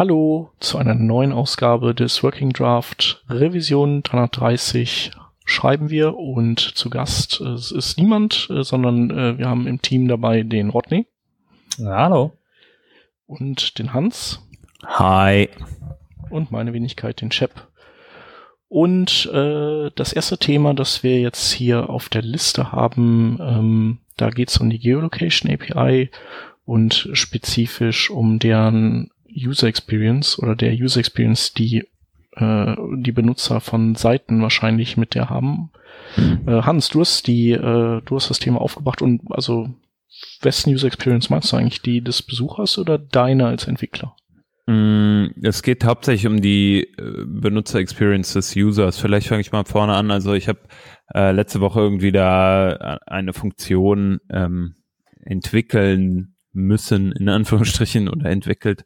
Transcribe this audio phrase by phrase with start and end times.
[0.00, 5.10] Hallo zu einer neuen Ausgabe des Working Draft Revision 330
[5.44, 9.82] schreiben wir und zu Gast äh, es ist niemand, äh, sondern äh, wir haben im
[9.82, 11.06] Team dabei den Rodney.
[11.84, 12.32] Hallo.
[13.26, 14.40] Und den Hans.
[14.86, 15.50] Hi.
[16.30, 17.68] Und meine Wenigkeit, den Chep.
[18.68, 24.30] Und äh, das erste Thema, das wir jetzt hier auf der Liste haben, ähm, da
[24.30, 26.10] geht es um die Geolocation API
[26.64, 31.84] und spezifisch um deren User Experience oder der User Experience, die
[32.36, 35.70] äh, die Benutzer von Seiten wahrscheinlich mit der haben.
[36.16, 36.40] Mhm.
[36.46, 39.70] Äh, Hans, du hast die, äh, du hast das Thema aufgebracht und also
[40.42, 41.82] wessen User Experience meinst du eigentlich?
[41.82, 44.14] Die des Besuchers oder deine als Entwickler?
[44.66, 48.98] Mm, es geht hauptsächlich um die äh, Benutzer-Experience des Users.
[48.98, 50.10] Vielleicht fange ich mal vorne an.
[50.10, 50.60] Also ich habe
[51.14, 54.76] äh, letzte Woche irgendwie da eine Funktion ähm,
[55.24, 58.84] entwickeln müssen, in Anführungsstrichen, oder entwickelt,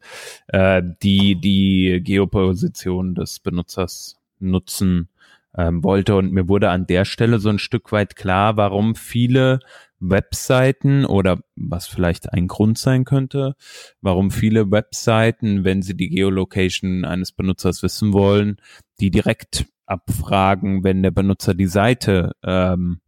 [0.48, 5.08] äh, die die Geoposition des Benutzers nutzen
[5.56, 6.16] ähm, wollte.
[6.16, 9.60] Und mir wurde an der Stelle so ein Stück weit klar, warum viele
[10.00, 13.54] Webseiten oder was vielleicht ein Grund sein könnte,
[14.00, 18.56] warum viele Webseiten, wenn sie die Geolocation eines Benutzers wissen wollen,
[19.00, 23.00] die direkt abfragen, wenn der Benutzer die Seite ähm,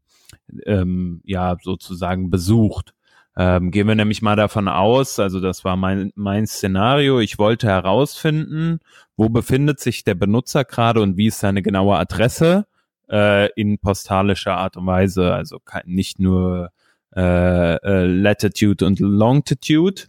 [0.65, 2.95] ähm, ja sozusagen besucht.
[3.39, 7.67] Ähm, gehen wir nämlich mal davon aus, also das war mein, mein Szenario, ich wollte
[7.67, 8.81] herausfinden,
[9.17, 12.67] wo befindet sich der Benutzer gerade und wie ist seine genaue Adresse
[13.11, 16.71] äh, in postalischer Art und Weise, also nicht nur
[17.15, 20.03] äh, äh, Latitude und Longitude,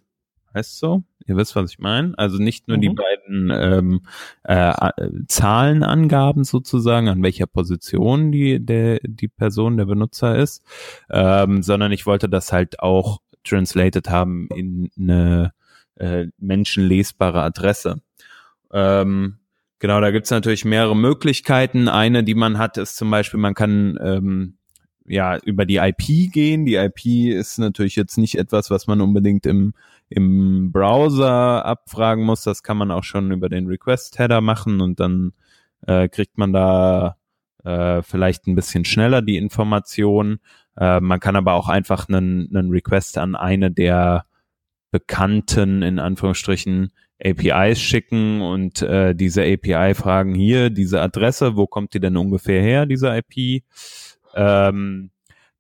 [0.54, 2.82] heißt so, ihr wisst, was ich meine, also nicht nur mhm.
[2.82, 4.02] die beiden ähm,
[4.44, 4.74] äh,
[5.28, 10.64] Zahlenangaben sozusagen, an welcher Position die, der, die Person, der Benutzer ist,
[11.10, 15.54] ähm, sondern ich wollte das halt auch translated haben in eine
[15.96, 18.02] äh, menschenlesbare Adresse.
[18.72, 19.38] Ähm,
[19.80, 21.88] genau, da gibt's natürlich mehrere Möglichkeiten.
[21.88, 24.58] Eine, die man hat, ist zum Beispiel, man kann ähm,
[25.06, 26.66] ja über die IP gehen.
[26.66, 29.74] Die IP ist natürlich jetzt nicht etwas, was man unbedingt im
[30.10, 32.44] im Browser abfragen muss.
[32.44, 35.34] Das kann man auch schon über den Request-Header machen und dann
[35.86, 37.18] äh, kriegt man da
[37.64, 40.40] äh, vielleicht ein bisschen schneller die Information.
[40.78, 44.26] Äh, man kann aber auch einfach einen, einen Request an eine der
[44.92, 46.92] bekannten, in Anführungsstrichen,
[47.24, 52.62] APIs schicken und äh, diese API fragen hier, diese Adresse, wo kommt die denn ungefähr
[52.62, 53.64] her, diese IP?
[54.36, 55.10] Ähm,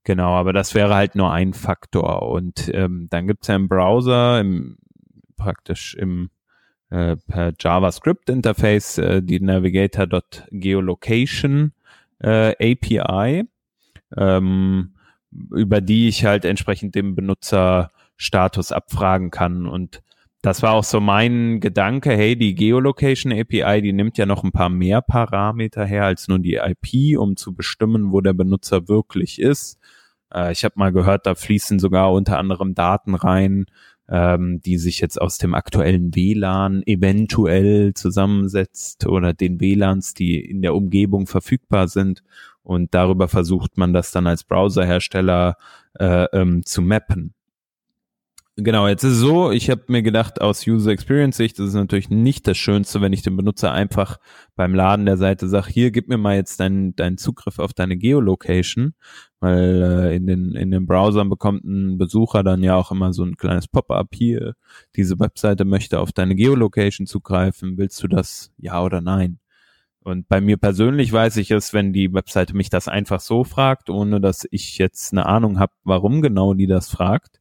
[0.07, 2.31] Genau, aber das wäre halt nur ein Faktor.
[2.31, 4.77] Und ähm, dann gibt's ja im Browser, im,
[5.35, 6.29] praktisch im
[6.89, 11.73] äh, per JavaScript-Interface äh, die Navigator.geolocation
[12.19, 13.49] äh, API,
[14.15, 14.95] ähm,
[15.51, 19.67] über die ich halt entsprechend dem Benutzer Status abfragen kann.
[19.67, 20.01] Und
[20.41, 24.53] das war auch so mein Gedanke, hey, die Geolocation API, die nimmt ja noch ein
[24.53, 29.41] paar mehr Parameter her als nur die IP, um zu bestimmen, wo der Benutzer wirklich
[29.41, 29.77] ist.
[30.33, 33.65] Äh, ich habe mal gehört, da fließen sogar unter anderem Daten rein,
[34.09, 40.61] ähm, die sich jetzt aus dem aktuellen WLAN eventuell zusammensetzt oder den WLANs, die in
[40.61, 42.23] der Umgebung verfügbar sind.
[42.63, 45.55] Und darüber versucht man das dann als Browserhersteller
[45.99, 47.33] äh, ähm, zu mappen.
[48.59, 51.73] Genau, jetzt ist es so, ich habe mir gedacht, aus User Experience Sicht ist es
[51.75, 54.17] natürlich nicht das Schönste, wenn ich dem Benutzer einfach
[54.55, 57.97] beim Laden der Seite sage, hier, gib mir mal jetzt deinen deinen Zugriff auf deine
[57.97, 58.95] Geolocation,
[59.39, 63.23] weil äh, in den in den Browsern bekommt ein Besucher dann ja auch immer so
[63.23, 64.55] ein kleines Pop-up hier,
[64.95, 69.37] diese Webseite möchte auf deine Geolocation zugreifen, willst du das ja oder nein?
[69.99, 73.89] Und bei mir persönlich weiß ich es, wenn die Webseite mich das einfach so fragt,
[73.91, 77.39] ohne dass ich jetzt eine Ahnung habe, warum genau die das fragt,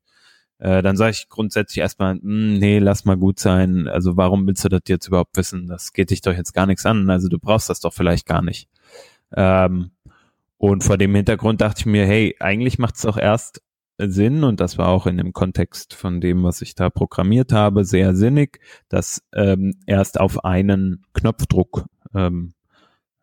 [0.58, 3.88] äh, dann sage ich grundsätzlich erstmal, hm, nee, lass mal gut sein.
[3.88, 5.66] Also warum willst du das jetzt überhaupt wissen?
[5.66, 7.10] Das geht dich doch jetzt gar nichts an.
[7.10, 8.68] Also du brauchst das doch vielleicht gar nicht.
[9.34, 9.90] Ähm,
[10.58, 13.62] und vor dem Hintergrund dachte ich mir, hey, eigentlich macht es auch erst
[13.98, 17.84] Sinn, und das war auch in dem Kontext von dem, was ich da programmiert habe,
[17.84, 22.52] sehr sinnig, dass ähm, erst auf einen Knopfdruck ähm,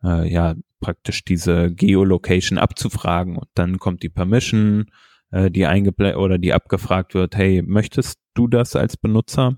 [0.02, 4.86] äh, ja praktisch diese Geolocation abzufragen und dann kommt die Permission,
[5.34, 9.56] äh, die eingeblendet oder die abgefragt wird, hey, möchtest du das als Benutzer?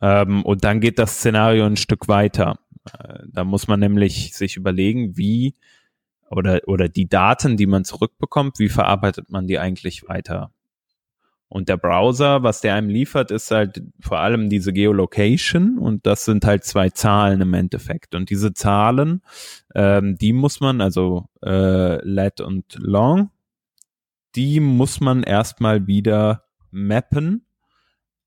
[0.00, 2.60] Ähm, und dann geht das Szenario ein Stück weiter.
[2.96, 5.54] Äh, da muss man nämlich sich überlegen, wie
[6.30, 10.52] oder, oder die Daten, die man zurückbekommt, wie verarbeitet man die eigentlich weiter?
[11.48, 16.26] Und der Browser, was der einem liefert, ist halt vor allem diese Geolocation und das
[16.26, 18.14] sind halt zwei Zahlen im Endeffekt.
[18.14, 19.22] Und diese Zahlen,
[19.74, 23.30] ähm, die muss man, also äh, let und long,
[24.34, 27.46] die muss man erstmal wieder mappen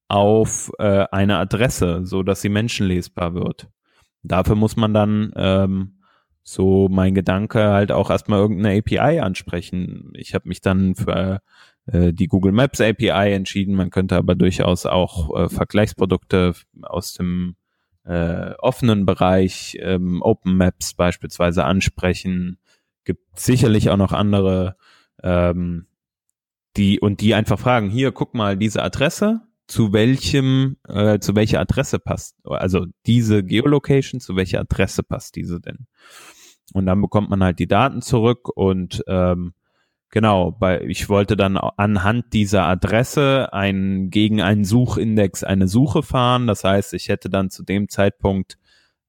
[0.07, 3.69] auf äh, eine Adresse, so dass sie menschenlesbar wird.
[4.23, 6.01] Dafür muss man dann ähm,
[6.43, 10.11] so mein Gedanke halt auch erstmal irgendeine API ansprechen.
[10.15, 11.41] Ich habe mich dann für
[11.85, 13.75] äh, die Google Maps API entschieden.
[13.75, 17.55] Man könnte aber durchaus auch äh, Vergleichsprodukte aus dem
[18.03, 22.57] äh, offenen Bereich, ähm, Open Maps beispielsweise ansprechen.
[23.05, 24.75] Gibt sicherlich auch noch andere,
[25.23, 25.87] ähm,
[26.77, 29.41] die und die einfach fragen: Hier, guck mal diese Adresse.
[29.67, 35.61] Zu welchem, äh, zu welcher Adresse passt, also diese Geolocation, zu welcher Adresse passt diese
[35.61, 35.87] denn?
[36.73, 39.53] Und dann bekommt man halt die Daten zurück und ähm,
[40.13, 46.47] Genau, bei, ich wollte dann anhand dieser Adresse ein, gegen einen Suchindex eine Suche fahren.
[46.47, 48.57] Das heißt, ich hätte dann zu dem Zeitpunkt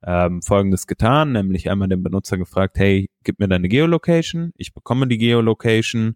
[0.05, 4.53] ähm, Folgendes getan, nämlich einmal den Benutzer gefragt, hey, gib mir deine Geolocation.
[4.56, 6.14] Ich bekomme die Geolocation,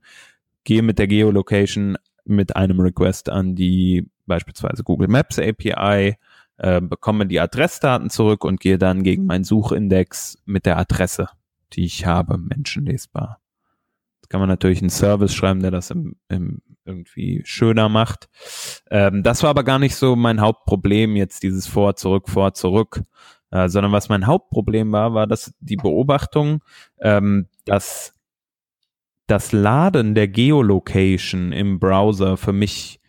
[0.67, 1.97] gehe mit der Geolocation
[2.27, 6.17] mit einem Request an die beispielsweise Google Maps API,
[6.59, 11.29] äh, bekomme die Adressdaten zurück und gehe dann gegen meinen Suchindex mit der Adresse,
[11.73, 13.41] die ich habe, menschenlesbar
[14.29, 18.29] kann man natürlich einen Service schreiben, der das im, im irgendwie schöner macht.
[18.91, 23.03] Ähm, das war aber gar nicht so mein Hauptproblem, jetzt dieses vor, zurück, vor, zurück,
[23.51, 26.63] äh, sondern was mein Hauptproblem war, war dass die Beobachtung,
[27.01, 28.15] ähm, dass
[29.27, 33.01] das Laden der Geolocation im Browser für mich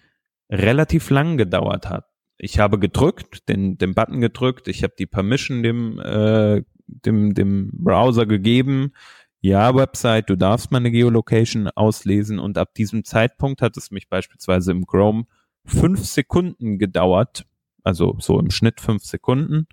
[0.50, 2.06] relativ lang gedauert hat.
[2.38, 7.72] Ich habe gedrückt, den, den Button gedrückt, ich habe die Permission dem, äh, dem, dem
[7.74, 8.94] Browser gegeben,
[9.40, 14.72] ja, Website, du darfst meine Geolocation auslesen und ab diesem Zeitpunkt hat es mich beispielsweise
[14.72, 15.26] im Chrome
[15.64, 17.46] fünf Sekunden gedauert,
[17.84, 19.68] also so im Schnitt fünf Sekunden,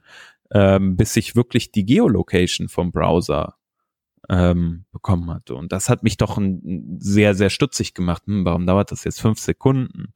[0.52, 3.56] ähm, bis ich wirklich die Geolocation vom Browser
[4.28, 5.54] ähm, bekommen hatte.
[5.54, 8.22] Und das hat mich doch ein, sehr, sehr stutzig gemacht.
[8.26, 10.12] Hm, warum dauert das jetzt fünf Sekunden?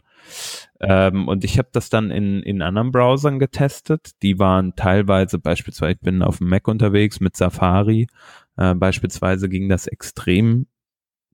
[0.81, 4.13] Ähm, und ich habe das dann in, in anderen Browsern getestet.
[4.23, 8.09] Die waren teilweise beispielsweise, ich bin auf dem Mac unterwegs mit Safari,
[8.57, 10.67] äh, beispielsweise ging das extrem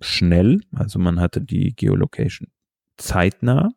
[0.00, 0.60] schnell.
[0.74, 2.48] Also man hatte die Geolocation
[2.96, 3.70] zeitnah.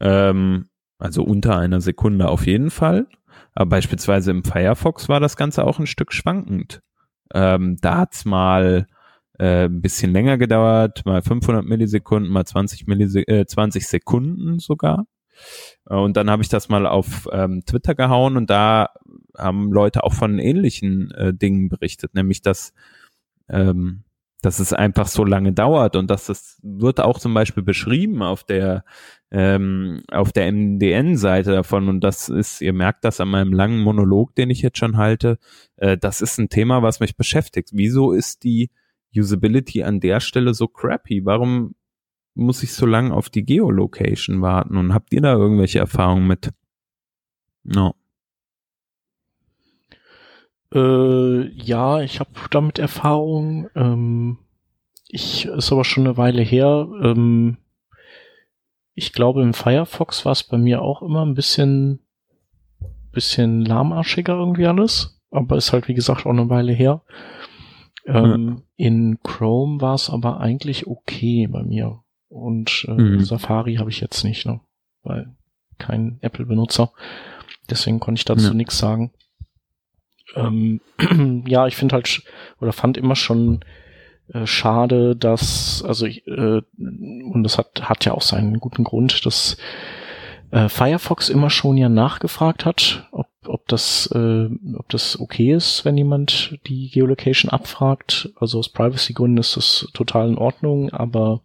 [0.00, 3.06] Ähm, also unter einer Sekunde auf jeden Fall.
[3.54, 6.80] Aber beispielsweise im Firefox war das Ganze auch ein Stück schwankend.
[7.34, 8.86] Ähm, da hat's mal
[9.38, 15.06] äh, ein bisschen länger gedauert, mal 500 Millisekunden, mal 20, Millise äh, 20 Sekunden sogar.
[15.88, 18.90] Äh, und dann habe ich das mal auf ähm, Twitter gehauen und da
[19.36, 22.72] haben Leute auch von ähnlichen äh, Dingen berichtet, nämlich dass,
[23.48, 24.04] ähm,
[24.42, 28.44] dass es einfach so lange dauert und dass das wird auch zum Beispiel beschrieben auf
[28.44, 28.84] der
[29.30, 34.34] ähm, auf der MDN-Seite davon und das ist, ihr merkt das an meinem langen Monolog,
[34.36, 35.38] den ich jetzt schon halte,
[35.76, 37.70] äh, das ist ein Thema, was mich beschäftigt.
[37.72, 38.70] Wieso ist die
[39.14, 41.24] Usability an der Stelle so crappy?
[41.24, 41.74] Warum
[42.34, 44.76] muss ich so lange auf die Geolocation warten?
[44.76, 46.50] Und habt ihr da irgendwelche Erfahrungen mit?
[47.64, 47.94] No.
[50.74, 53.68] Äh, ja, ich habe damit Erfahrung.
[53.74, 54.38] Ähm,
[55.08, 56.88] ich ist aber schon eine Weile her.
[57.02, 57.58] Ähm,
[58.94, 62.00] ich glaube, im Firefox war es bei mir auch immer ein bisschen,
[63.12, 65.20] bisschen lahmarschiger irgendwie alles.
[65.30, 67.02] Aber ist halt, wie gesagt, auch eine Weile her.
[68.06, 68.86] Ähm, ja.
[68.86, 72.02] In Chrome war es aber eigentlich okay bei mir.
[72.28, 73.24] Und äh, mhm.
[73.24, 74.60] Safari habe ich jetzt nicht, ne?
[75.02, 75.34] Weil
[75.78, 76.92] kein Apple-Benutzer.
[77.70, 78.54] Deswegen konnte ich dazu ja.
[78.54, 79.12] nichts sagen.
[80.34, 80.80] Ähm,
[81.46, 82.22] ja, ich finde halt,
[82.60, 83.60] oder fand immer schon
[84.32, 89.56] äh, schade, dass, also äh, und das hat, hat ja auch seinen guten Grund, dass
[90.50, 95.84] äh, Firefox immer schon ja nachgefragt hat, ob, ob das, äh, ob das okay ist,
[95.84, 98.30] wenn jemand die Geolocation abfragt.
[98.36, 101.42] Also aus Privacy-Gründen ist das total in Ordnung, aber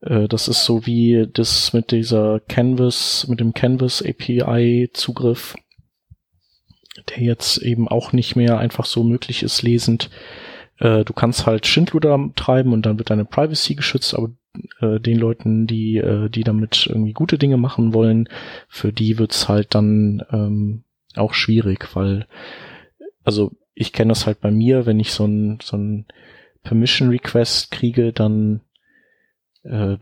[0.00, 5.56] äh, das ist so wie das mit dieser Canvas, mit dem Canvas API Zugriff
[7.08, 10.10] der jetzt eben auch nicht mehr einfach so möglich ist, lesend.
[10.78, 14.30] Äh, du kannst halt Schindluder treiben und dann wird deine Privacy geschützt, aber
[14.80, 18.28] äh, den Leuten, die, äh, die damit irgendwie gute Dinge machen wollen,
[18.68, 20.84] für die wird's halt dann ähm,
[21.16, 22.26] auch schwierig, weil,
[23.24, 26.06] also ich kenne das halt bei mir, wenn ich so ein, so ein
[26.62, 28.60] Permission Request kriege, dann
[29.62, 29.96] äh,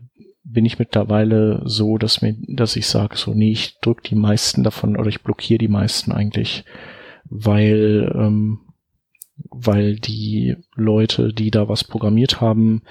[0.51, 4.63] bin ich mittlerweile so, dass mir, dass ich sage, so, nee, ich drück die meisten
[4.63, 6.65] davon oder ich blockiere die meisten eigentlich,
[7.25, 8.59] weil, ähm,
[9.51, 12.81] weil die Leute, die da was programmiert haben,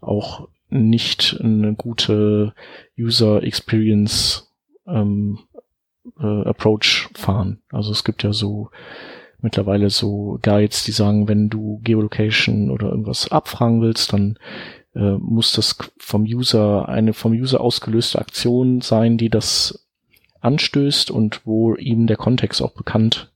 [0.00, 2.54] auch nicht eine gute
[2.96, 4.52] User Experience
[4.86, 5.40] ähm,
[6.20, 7.60] äh, Approach fahren.
[7.70, 8.70] Also es gibt ja so
[9.42, 14.38] mittlerweile so Guides, die sagen, wenn du Geolocation oder irgendwas abfragen willst, dann
[14.94, 19.86] äh, muss das vom User eine vom User ausgelöste Aktion sein, die das
[20.40, 23.30] anstößt und wo ihm der Kontext auch bekannt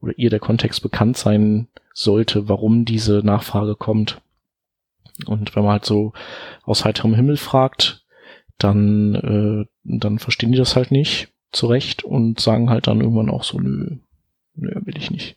[0.00, 4.20] oder ihr der Kontext bekannt sein sollte, warum diese Nachfrage kommt.
[5.26, 6.12] Und wenn man halt so
[6.64, 8.04] aus heiterem Himmel fragt,
[8.58, 13.44] dann, äh, dann verstehen die das halt nicht zurecht und sagen halt dann irgendwann auch
[13.44, 13.96] so, nö,
[14.54, 15.36] nö, will ich nicht.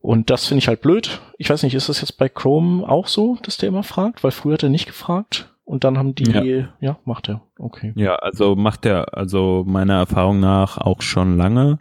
[0.00, 1.20] Und das finde ich halt blöd.
[1.38, 4.22] Ich weiß nicht, ist das jetzt bei Chrome auch so, dass der immer fragt?
[4.22, 7.42] Weil früher hat er nicht gefragt und dann haben die, ja, ja macht er.
[7.58, 7.92] Okay.
[7.96, 11.78] Ja, also macht er, also meiner Erfahrung nach auch schon lange.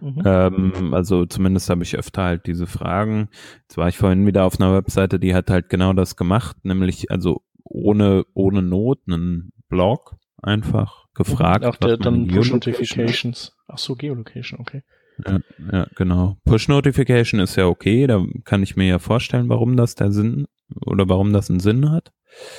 [0.00, 0.22] Mhm.
[0.24, 3.28] Ähm, also zumindest habe ich öfter halt diese Fragen.
[3.62, 7.10] Jetzt war ich vorhin wieder auf einer Webseite, die hat halt genau das gemacht, nämlich
[7.10, 11.64] also ohne, ohne Not einen Blog einfach gefragt.
[11.64, 13.56] Ach, der dann Push Notifications.
[13.68, 14.82] Ach so, Geolocation, okay.
[15.26, 15.38] Ja,
[15.72, 16.36] ja, genau.
[16.44, 20.46] Push Notification ist ja okay, da kann ich mir ja vorstellen, warum das der Sinn
[20.86, 22.12] oder warum das einen Sinn hat.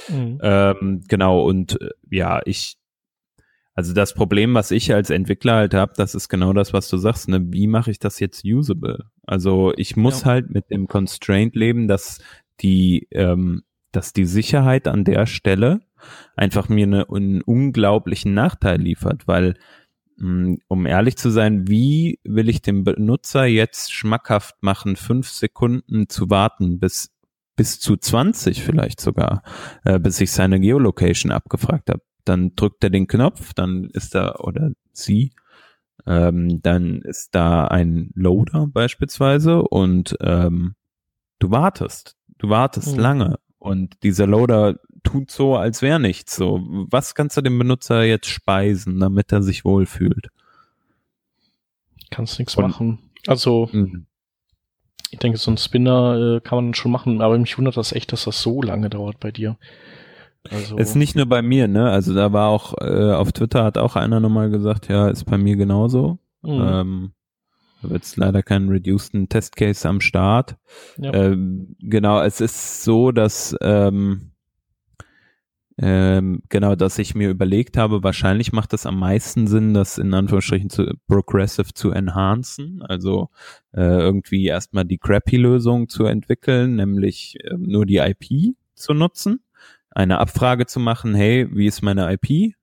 [0.09, 0.39] Mhm.
[0.41, 2.77] Ähm, genau, und äh, ja, ich
[3.75, 6.97] also das Problem, was ich als Entwickler halt habe, das ist genau das, was du
[6.97, 7.27] sagst.
[7.27, 7.41] Ne?
[7.51, 9.05] Wie mache ich das jetzt usable?
[9.25, 10.27] Also ich muss ja.
[10.27, 12.19] halt mit dem Constraint leben, dass
[12.61, 15.81] die, ähm, dass die Sicherheit an der Stelle
[16.35, 19.55] einfach mir eine, einen unglaublichen Nachteil liefert, weil
[20.17, 26.29] um ehrlich zu sein, wie will ich dem Benutzer jetzt schmackhaft machen, fünf Sekunden zu
[26.29, 27.11] warten, bis
[27.55, 29.43] bis zu 20 vielleicht sogar,
[29.85, 34.35] äh, bis ich seine Geolocation abgefragt habe dann drückt er den Knopf, dann ist da,
[34.35, 35.33] oder sie,
[36.05, 40.75] ähm, dann ist da ein Loader beispielsweise und ähm,
[41.39, 42.99] du wartest, du wartest mhm.
[42.99, 46.35] lange und dieser Loader tut so, als wäre nichts.
[46.35, 50.27] So, was kannst du dem Benutzer jetzt speisen, damit er sich wohlfühlt?
[52.09, 52.99] Kannst nichts machen.
[53.25, 54.05] Also mhm.
[55.11, 58.11] ich denke, so ein Spinner äh, kann man schon machen, aber mich wundert das echt,
[58.11, 59.57] dass das so lange dauert bei dir.
[60.51, 61.89] Also ist nicht nur bei mir, ne?
[61.89, 65.37] Also da war auch, äh, auf Twitter hat auch einer nochmal gesagt, ja, ist bei
[65.37, 66.19] mir genauso.
[66.41, 66.61] Mhm.
[66.61, 67.11] Ähm,
[67.83, 70.57] da wird es leider keinen reduceden Testcase am Start.
[70.97, 71.13] Ja.
[71.13, 74.31] Ähm, genau, es ist so, dass ähm,
[75.77, 80.13] ähm, genau, dass ich mir überlegt habe, wahrscheinlich macht es am meisten Sinn, das in
[80.13, 83.29] Anführungsstrichen zu progressive zu enhancen, also
[83.73, 89.39] äh, irgendwie erstmal die crappy Lösung zu entwickeln, nämlich äh, nur die IP zu nutzen
[89.95, 92.55] eine Abfrage zu machen, hey, wie ist meine IP?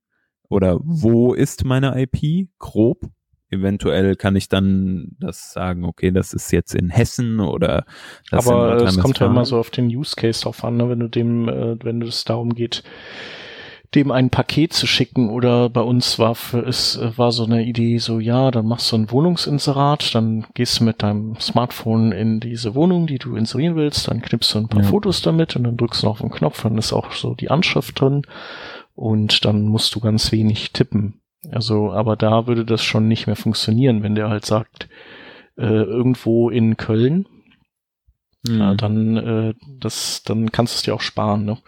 [0.48, 2.48] Oder wo ist meine IP?
[2.58, 3.08] Grob.
[3.50, 7.84] Eventuell kann ich dann das sagen, okay, das ist jetzt in Hessen oder
[8.30, 10.88] das Aber es kommt ja immer so auf den Use Case drauf an, ne?
[10.88, 12.84] wenn du dem, äh, wenn es darum geht,
[13.94, 17.64] dem ein Paket zu schicken oder bei uns war für es äh, war so eine
[17.64, 22.38] Idee so ja dann machst du ein Wohnungsinserat dann gehst du mit deinem Smartphone in
[22.38, 24.88] diese Wohnung die du inserieren willst dann knippst du ein paar ja.
[24.88, 28.00] Fotos damit und dann drückst du auf den Knopf dann ist auch so die Anschrift
[28.00, 28.22] drin
[28.94, 33.36] und dann musst du ganz wenig tippen also aber da würde das schon nicht mehr
[33.36, 34.88] funktionieren wenn der halt sagt
[35.56, 37.26] äh, irgendwo in Köln
[38.46, 38.58] mhm.
[38.58, 41.58] ja, dann äh, das dann kannst du es dir auch sparen ne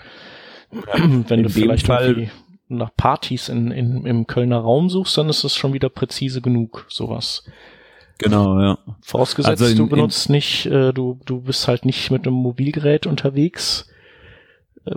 [1.28, 2.30] wenn in du vielleicht Fall
[2.72, 6.86] nach Partys in, in, im Kölner Raum suchst, dann ist das schon wieder präzise genug,
[6.88, 7.44] sowas.
[8.18, 8.78] Genau, ja.
[9.02, 13.06] Vorausgesetzt, also in, du benutzt nicht, äh, du, du bist halt nicht mit einem Mobilgerät
[13.06, 13.88] unterwegs,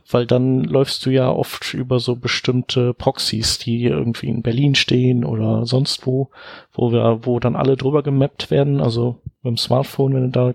[0.10, 5.24] weil dann läufst du ja oft über so bestimmte Proxys, die irgendwie in Berlin stehen
[5.24, 6.30] oder sonst wo,
[6.74, 10.54] wo wir, wo dann alle drüber gemappt werden, also mit dem Smartphone, wenn du da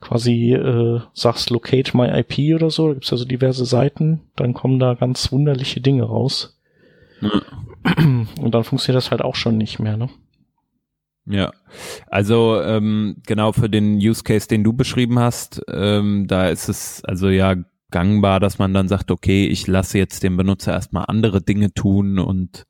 [0.00, 4.78] quasi äh, sagst Locate My IP oder so, da gibt's also diverse Seiten, dann kommen
[4.78, 6.58] da ganz wunderliche Dinge raus.
[7.20, 7.42] Ja.
[8.40, 10.08] Und dann funktioniert das halt auch schon nicht mehr, ne?
[11.28, 11.52] Ja,
[12.06, 17.04] also ähm, genau für den Use Case, den du beschrieben hast, ähm, da ist es
[17.04, 17.56] also ja
[17.96, 22.18] gangbar, dass man dann sagt, okay, ich lasse jetzt dem Benutzer erstmal andere Dinge tun
[22.18, 22.66] und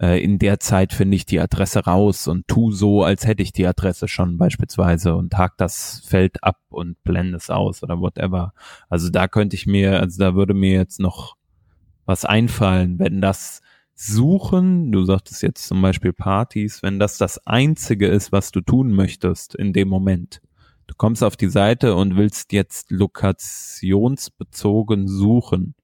[0.00, 3.52] äh, in der Zeit finde ich die Adresse raus und tu so, als hätte ich
[3.52, 8.54] die Adresse schon beispielsweise und hak das Feld ab und blende es aus oder whatever.
[8.88, 11.36] Also da könnte ich mir, also da würde mir jetzt noch
[12.06, 13.60] was einfallen, wenn das
[13.94, 18.92] Suchen, du sagtest jetzt zum Beispiel Partys, wenn das das Einzige ist, was du tun
[18.92, 20.40] möchtest in dem Moment.
[20.86, 25.74] Du kommst auf die Seite und willst jetzt lokationsbezogen suchen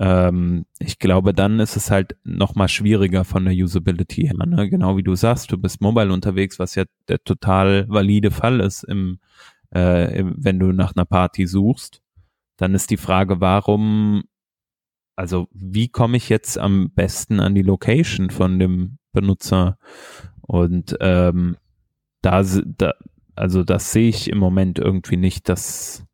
[0.00, 4.46] ähm, ich glaube, dann ist es halt noch mal schwieriger von der Usability her.
[4.46, 4.68] Ne?
[4.68, 8.84] Genau wie du sagst, du bist mobile unterwegs, was ja der total valide Fall ist,
[8.84, 9.18] im,
[9.74, 12.00] äh, im, wenn du nach einer Party suchst.
[12.56, 14.24] Dann ist die Frage, warum,
[15.16, 19.78] also wie komme ich jetzt am besten an die Location von dem Benutzer?
[20.42, 21.56] Und ähm,
[22.22, 22.94] da, da,
[23.38, 26.08] also das sehe ich im Moment irgendwie nicht, dass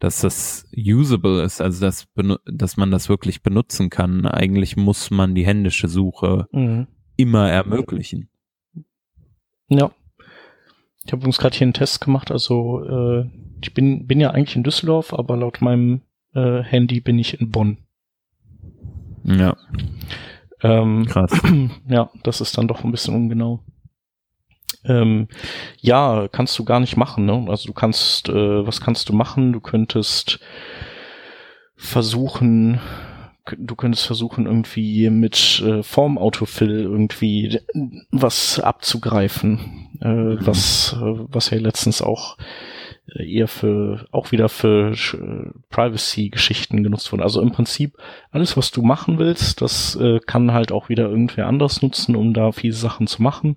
[0.00, 2.08] dass das usable ist, also dass,
[2.46, 4.26] dass man das wirklich benutzen kann.
[4.26, 6.86] Eigentlich muss man die händische Suche mhm.
[7.16, 8.30] immer ermöglichen.
[9.68, 9.90] Ja.
[11.04, 12.30] Ich habe uns gerade hier einen Test gemacht.
[12.30, 13.30] Also äh,
[13.62, 16.00] ich bin, bin ja eigentlich in Düsseldorf, aber laut meinem
[16.34, 17.76] äh, Handy bin ich in Bonn.
[19.24, 19.54] Ja.
[20.62, 21.30] Ähm, Krass.
[21.88, 23.64] Ja, das ist dann doch ein bisschen ungenau.
[24.84, 25.28] Ähm,
[25.80, 27.26] ja, kannst du gar nicht machen.
[27.26, 27.46] Ne?
[27.48, 29.52] Also du kannst, äh, was kannst du machen?
[29.52, 30.40] Du könntest
[31.76, 32.80] versuchen,
[33.56, 37.60] du könntest versuchen irgendwie mit äh, Form-Autofill irgendwie
[38.10, 40.38] was abzugreifen, äh, mhm.
[40.40, 42.36] was äh, was ja letztens auch
[43.14, 47.22] äh, eher für auch wieder für äh, Privacy-Geschichten genutzt wurde.
[47.22, 47.96] Also im Prinzip
[48.30, 52.34] alles, was du machen willst, das äh, kann halt auch wieder irgendwer anders nutzen, um
[52.34, 53.56] da viele Sachen zu machen.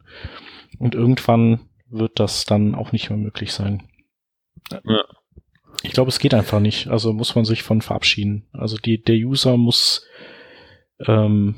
[0.80, 3.84] Und irgendwann wird das dann auch nicht mehr möglich sein.
[4.72, 5.04] Ja.
[5.84, 6.88] Ich glaube, es geht einfach nicht.
[6.88, 8.48] Also muss man sich von verabschieden.
[8.54, 10.06] Also die, der User muss,
[11.06, 11.56] ähm,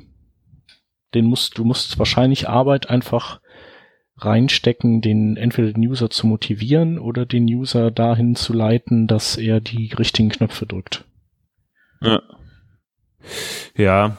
[1.14, 3.42] den musst, du musst wahrscheinlich Arbeit einfach
[4.18, 9.60] reinstecken, den entweder den User zu motivieren oder den User dahin zu leiten, dass er
[9.60, 11.06] die richtigen Knöpfe drückt.
[12.02, 12.22] Ja.
[13.76, 14.18] Ja,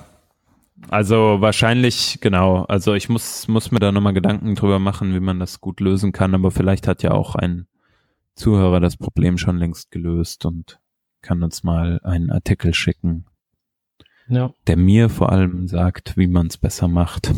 [0.88, 2.64] also wahrscheinlich, genau.
[2.64, 6.12] Also ich muss, muss mir da nochmal Gedanken drüber machen, wie man das gut lösen
[6.12, 7.66] kann, aber vielleicht hat ja auch ein
[8.34, 10.78] Zuhörer das Problem schon längst gelöst und
[11.22, 13.26] kann uns mal einen Artikel schicken,
[14.28, 14.52] ja.
[14.66, 17.32] der mir vor allem sagt, wie man es besser macht.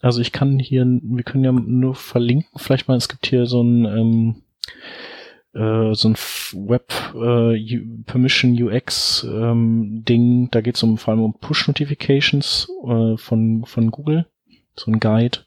[0.00, 3.62] Also ich kann hier, wir können ja nur verlinken, vielleicht mal, es gibt hier so
[3.62, 4.42] ein ähm,
[5.54, 6.14] äh, so ein
[6.68, 10.48] Web äh, Permission UX ähm, Ding.
[10.50, 14.26] Da geht es um vor allem um Push Notifications äh, von von Google,
[14.74, 15.38] so ein Guide,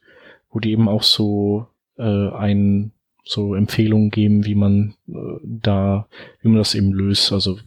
[0.52, 1.68] wo die eben auch so
[1.98, 2.92] äh, ein
[3.26, 6.08] so Empfehlungen geben, wie man äh, da,
[6.42, 7.32] wie man das eben löst.
[7.32, 7.58] Also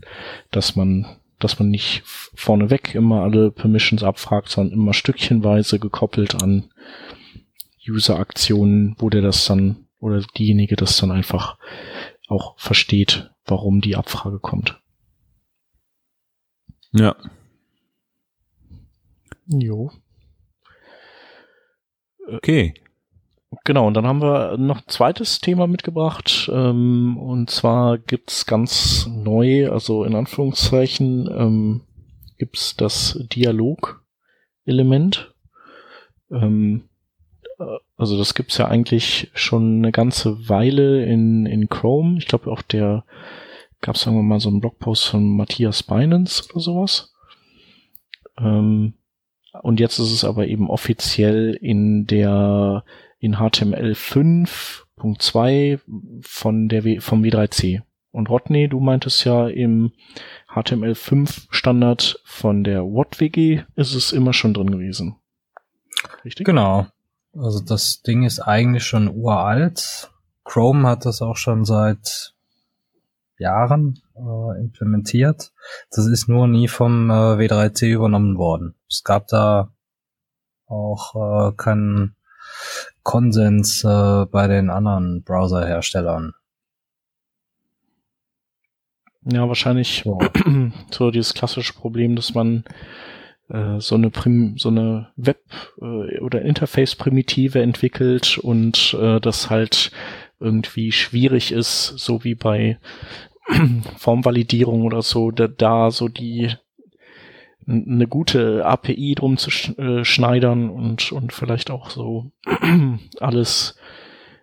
[0.51, 1.07] dass man
[1.39, 6.71] dass man nicht vorneweg immer alle Permissions abfragt, sondern immer stückchenweise gekoppelt an
[7.89, 11.59] User-Aktionen, wo der das dann oder diejenige das dann einfach
[12.29, 14.81] auch versteht, warum die Abfrage kommt.
[16.93, 17.17] Ja.
[19.47, 19.91] Jo.
[22.27, 22.75] Okay.
[23.65, 26.51] Genau, und dann haben wir noch ein zweites Thema mitgebracht.
[26.53, 31.83] Ähm, und zwar gibt's ganz neu, also in Anführungszeichen, ähm,
[32.39, 35.35] gibt's das Dialog-Element.
[36.31, 36.89] Ähm,
[37.97, 42.19] also das gibt's ja eigentlich schon eine ganze Weile in, in Chrome.
[42.19, 43.05] Ich glaube auch der
[43.81, 47.15] gab es wir mal so einen Blogpost von Matthias Binance oder sowas.
[48.39, 48.95] Ähm,
[49.63, 52.85] und jetzt ist es aber eben offiziell in der
[53.19, 55.81] in HTML 5.2
[56.21, 57.83] von der w, vom W3C.
[58.11, 59.93] Und Rodney, du meintest ja im
[60.49, 65.17] HTML5 Standard von der WOTWG ist es immer schon drin gewesen.
[66.25, 66.47] Richtig?
[66.47, 66.87] Genau.
[67.39, 70.11] Also das Ding ist eigentlich schon uralt.
[70.45, 72.35] Chrome hat das auch schon seit
[73.39, 75.53] Jahren äh, implementiert.
[75.91, 78.75] Das ist nur nie vom äh, W3C übernommen worden.
[78.89, 79.71] Es gab da
[80.67, 82.17] auch äh, keinen
[83.03, 86.33] Konsens äh, bei den anderen Browserherstellern.
[89.25, 90.19] Ja, wahrscheinlich so.
[90.91, 92.65] so dieses klassische Problem, dass man
[93.49, 95.43] äh, so eine Prim so eine Web
[95.81, 99.91] äh, oder Interface Primitive entwickelt und äh, das halt
[100.41, 102.79] irgendwie schwierig ist, so wie bei
[103.97, 106.53] Formvalidierung oder so, da, da so die
[107.69, 112.31] eine gute API drum zu sch äh, schneidern und und vielleicht auch so
[113.21, 113.77] alles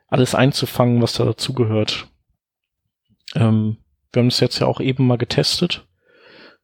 [0.08, 2.08] alles einzufangen, was da dazugehört.
[3.36, 3.78] Ähm,
[4.12, 5.88] wir haben es jetzt ja auch eben mal getestet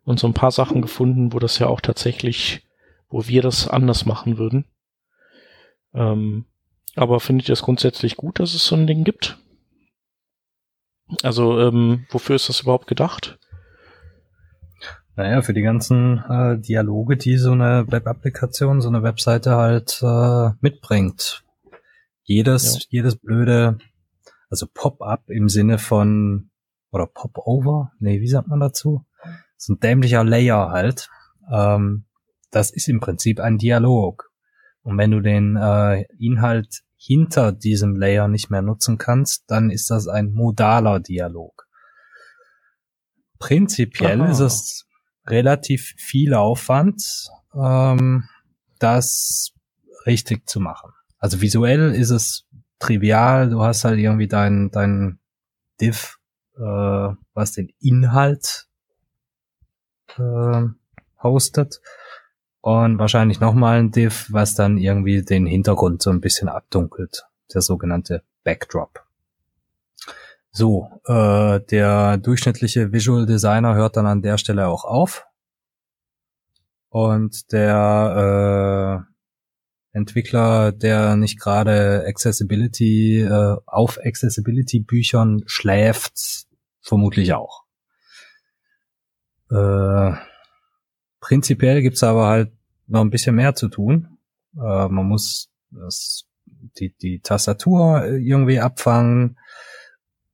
[0.10, 2.68] und so ein paar Sachen gefunden, wo das ja auch tatsächlich,
[3.10, 4.66] wo wir das anders machen würden.
[5.94, 6.46] Ähm,
[6.96, 9.38] aber findet ihr es grundsätzlich gut, dass es so ein Ding gibt?
[11.22, 13.38] Also, ähm, wofür ist das überhaupt gedacht?
[15.16, 20.50] Naja, für die ganzen äh, Dialoge, die so eine Web-Applikation, so eine Webseite halt äh,
[20.60, 21.44] mitbringt.
[22.24, 22.82] Jedes, ja.
[22.90, 23.78] jedes blöde,
[24.50, 26.50] also Pop-up im Sinne von,
[26.92, 27.92] oder Pop-over?
[28.00, 29.06] Nee, wie sagt man dazu?
[29.60, 31.10] So ein dämlicher Layer halt.
[31.52, 32.06] Ähm,
[32.50, 34.32] das ist im Prinzip ein Dialog.
[34.82, 39.90] Und wenn du den äh, Inhalt hinter diesem Layer nicht mehr nutzen kannst, dann ist
[39.90, 41.68] das ein modaler Dialog.
[43.38, 44.32] Prinzipiell Aha.
[44.32, 44.88] ist es
[45.28, 48.24] relativ viel Aufwand, ähm,
[48.80, 49.52] das
[50.06, 50.92] richtig zu machen.
[51.18, 52.48] Also visuell ist es
[52.80, 55.20] trivial, du hast halt irgendwie dein, dein
[55.80, 56.18] Div
[56.58, 58.69] äh, was den Inhalt
[60.20, 61.82] äh, hostet
[62.62, 67.62] und wahrscheinlich nochmal ein Div, was dann irgendwie den Hintergrund so ein bisschen abdunkelt, der
[67.62, 69.06] sogenannte Backdrop.
[70.52, 75.26] So, äh, der durchschnittliche Visual Designer hört dann an der Stelle auch auf
[76.90, 79.06] und der
[79.94, 86.46] äh, Entwickler, der nicht gerade Accessibility äh, auf Accessibility Büchern schläft,
[86.82, 87.64] vermutlich auch.
[89.52, 90.12] Äh,
[91.20, 92.52] prinzipiell gibt's aber halt
[92.88, 94.18] noch ein bisschen mehr zu tun.
[94.56, 96.26] Äh, man muss das,
[96.80, 99.38] die, die Tastatur irgendwie abfangen,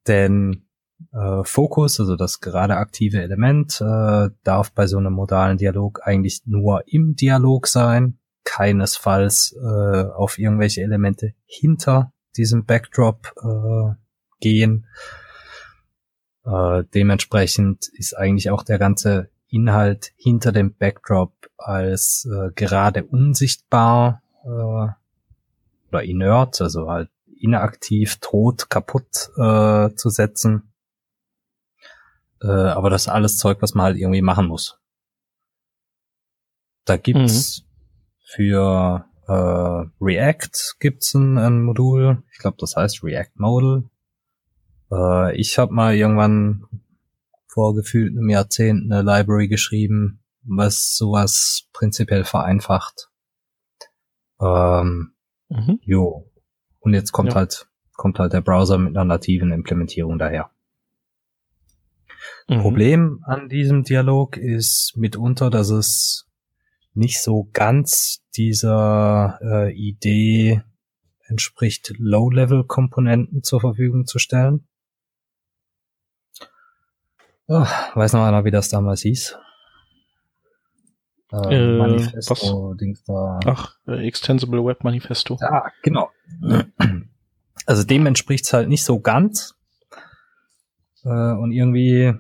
[0.08, 0.66] denn
[1.14, 6.44] äh, Fokus, also das gerade aktive Element, äh, darf bei so einem modalen Dialog eigentlich
[6.46, 13.96] nur im Dialog sein, keinesfalls äh, auf irgendwelche Elemente hinter diesem Backdrop äh,
[14.40, 14.88] gehen.
[16.46, 24.22] Äh, dementsprechend ist eigentlich auch der ganze Inhalt hinter dem Backdrop als äh, gerade unsichtbar
[24.44, 30.74] äh, oder inert, also halt inaktiv, tot, kaputt äh, zu setzen.
[32.42, 34.80] Äh, aber das ist alles Zeug, was man halt irgendwie machen muss.
[36.86, 37.66] Da gibt's mhm.
[38.24, 42.24] für äh, React gibt's ein, ein Modul.
[42.32, 43.90] Ich glaube, das heißt React Model.
[44.92, 46.66] Äh, ich habe mal irgendwann
[47.48, 53.10] vor gefühlt einem Jahrzehnt eine Library geschrieben, was sowas prinzipiell vereinfacht.
[54.42, 55.14] Ähm,
[55.50, 55.80] mhm.
[55.82, 56.30] Jo.
[56.80, 57.36] Und jetzt kommt ja.
[57.36, 60.52] halt, kommt halt der Browser mit einer nativen Implementierung daher.
[62.48, 62.62] Mhm.
[62.62, 66.28] Problem an diesem Dialog ist mitunter, dass es
[66.94, 70.62] nicht so ganz dieser äh, Idee
[71.28, 74.68] entspricht, Low-Level-Komponenten zur Verfügung zu stellen.
[77.48, 79.38] Oh, weiß noch einer, wie das damals hieß?
[81.32, 82.78] Äh, äh, Manifesto, was?
[82.78, 83.40] Dings da.
[83.46, 85.38] Ach, äh, Extensible Web Manifesto.
[85.42, 86.10] Ja, genau.
[87.66, 89.56] Also dem entspricht's halt nicht so ganz.
[91.04, 92.14] Äh, und irgendwie,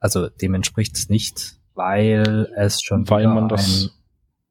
[0.00, 3.90] also dem entspricht's nicht, weil es schon weil man das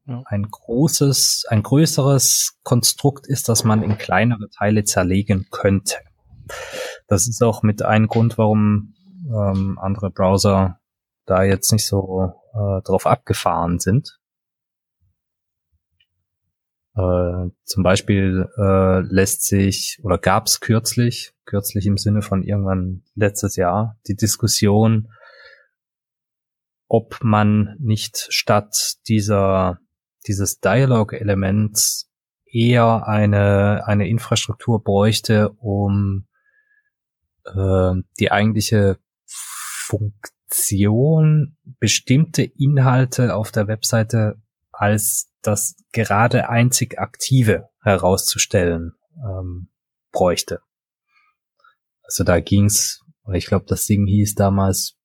[0.06, 0.22] ein, ja.
[0.26, 5.96] ein großes, ein größeres Konstrukt ist, das man in kleinere Teile zerlegen könnte.
[7.06, 8.94] Das ist auch mit ein Grund, warum
[9.26, 10.80] ähm, andere Browser
[11.26, 14.18] da jetzt nicht so äh, drauf abgefahren sind.
[16.94, 23.02] Äh, zum Beispiel äh, lässt sich oder gab es kürzlich, kürzlich im Sinne von irgendwann
[23.14, 25.08] letztes Jahr, die Diskussion,
[26.88, 29.78] ob man nicht statt dieser
[30.26, 32.10] dieses Dialog-Elements
[32.44, 36.26] eher eine eine Infrastruktur bräuchte, um
[37.46, 38.98] äh, die eigentliche
[39.92, 49.68] Funktion, bestimmte Inhalte auf der Webseite als das gerade einzig aktive herauszustellen ähm,
[50.10, 50.60] bräuchte.
[52.04, 54.96] Also da ging's, ich glaube, das Ding hieß damals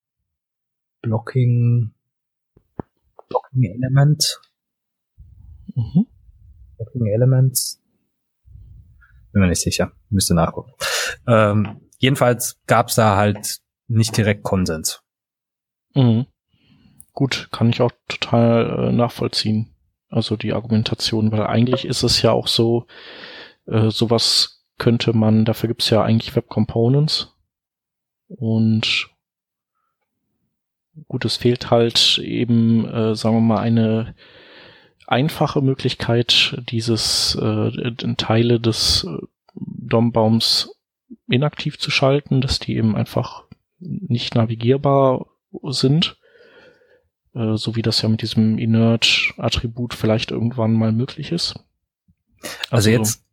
[1.02, 1.94] Blocking,
[3.28, 4.40] Blocking Element.
[5.76, 6.08] Mhm.
[6.78, 7.82] Blocking Elements.
[9.34, 10.72] Bin mir nicht sicher, müsste nachgucken.
[11.28, 15.02] Ähm, jedenfalls gab's da halt nicht direkt Konsens.
[15.94, 16.26] Mhm.
[17.14, 19.74] Gut, kann ich auch total äh, nachvollziehen.
[20.10, 22.86] Also die Argumentation, weil eigentlich ist es ja auch so,
[23.66, 27.34] äh, sowas könnte man, dafür gibt's ja eigentlich Web Components.
[28.28, 29.10] Und
[31.08, 34.16] gut, es fehlt halt eben, äh, sagen wir mal, eine
[35.08, 40.76] einfache Möglichkeit, dieses äh, Teile des äh, DOM-Baums
[41.30, 43.47] inaktiv zu schalten, dass die eben einfach
[43.80, 45.28] nicht navigierbar
[45.64, 46.18] sind.
[47.38, 51.56] Äh, so wie das ja mit diesem Inert-Attribut vielleicht irgendwann mal möglich ist.
[52.70, 53.24] Also, also jetzt,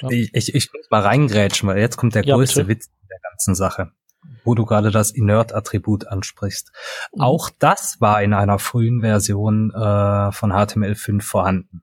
[0.00, 0.08] ja.
[0.10, 2.80] ich, ich, ich muss mal reingrätschen, weil jetzt kommt der ja, größte bitte.
[2.80, 3.92] Witz der ganzen Sache,
[4.44, 6.72] wo du gerade das Inert-Attribut ansprichst.
[7.14, 7.20] Mhm.
[7.20, 11.82] Auch das war in einer frühen Version äh, von HTML5 vorhanden.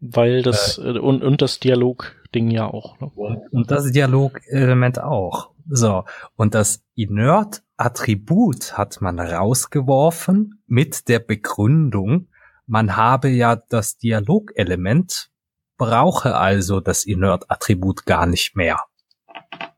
[0.00, 3.00] Weil das, äh, und, und das Dialog-Ding ja auch.
[3.00, 3.10] Ne?
[3.50, 5.51] Und das Dialog-Element auch.
[5.68, 6.04] So,
[6.36, 12.28] und das Inert-Attribut hat man rausgeworfen mit der Begründung,
[12.66, 15.30] man habe ja das Dialogelement,
[15.76, 18.78] brauche also das Inert-Attribut gar nicht mehr.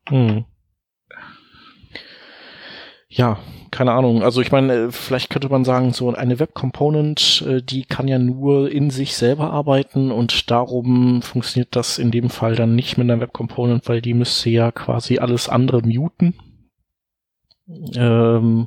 [0.09, 0.44] Hm.
[3.16, 3.38] Ja,
[3.70, 4.24] keine Ahnung.
[4.24, 8.09] Also ich meine, äh, vielleicht könnte man sagen, so eine Web Component, äh, die kann
[8.09, 12.98] ja nur in sich selber arbeiten und darum funktioniert das in dem Fall dann nicht
[12.98, 16.35] mit einer Web Component, weil die müsste ja quasi alles andere muten.
[17.94, 18.66] Ähm,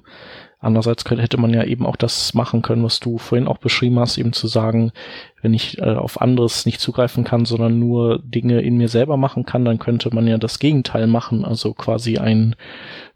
[0.60, 3.99] andererseits könnte, hätte man ja eben auch das machen können, was du vorhin auch beschrieben
[3.99, 4.93] hast, eben zu sagen,
[5.41, 9.45] wenn ich äh, auf anderes nicht zugreifen kann, sondern nur Dinge in mir selber machen
[9.45, 12.55] kann, dann könnte man ja das Gegenteil machen, also quasi ein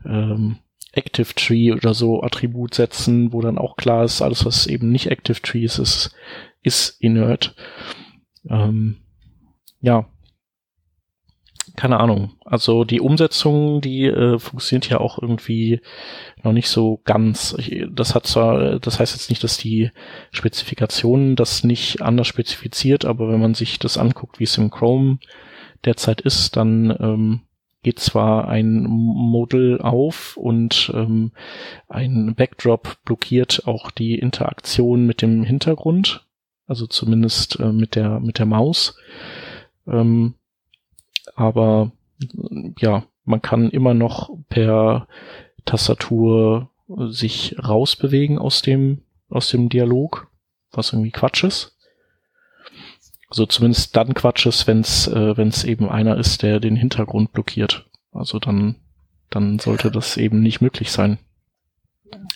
[0.06, 0.58] ähm,
[0.92, 5.08] Active Tree oder so Attribut setzen, wo dann auch klar ist, alles was eben nicht
[5.08, 6.14] Active Tree ist, ist,
[6.62, 7.56] ist inert.
[8.50, 8.98] Ähm,
[9.80, 10.08] ja,
[11.76, 12.34] keine Ahnung.
[12.44, 15.82] Also die Umsetzung, die äh, funktioniert ja auch irgendwie
[16.44, 17.56] noch nicht so ganz.
[17.90, 19.92] Das hat zwar, das heißt jetzt nicht, dass die
[20.32, 25.20] Spezifikationen das nicht anders spezifiziert, aber wenn man sich das anguckt, wie es im Chrome
[25.86, 27.42] derzeit ist, dann ähm,
[27.84, 31.32] geht zwar ein Model auf und ähm,
[31.88, 36.26] ein Backdrop blockiert auch die Interaktion mit dem Hintergrund,
[36.67, 38.98] also zumindest äh, mit der mit der Maus.
[39.88, 40.36] Ähm,
[41.36, 41.91] aber
[42.80, 45.08] ja, man kann immer noch per
[45.65, 50.28] Tastatur sich rausbewegen aus dem, aus dem Dialog,
[50.72, 51.78] was irgendwie Quatsch ist.
[53.32, 57.32] Also zumindest dann Quatsch ist, wenn es äh, wenn's eben einer ist, der den Hintergrund
[57.32, 57.89] blockiert.
[58.12, 58.76] Also dann,
[59.30, 61.17] dann sollte das eben nicht möglich sein.